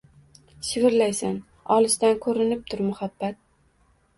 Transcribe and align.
Shivirlaysan:– 0.69 1.37
Olisdan 1.75 2.17
ko‘rinib 2.25 2.65
tur, 2.73 2.83
muhabbat. 2.89 3.39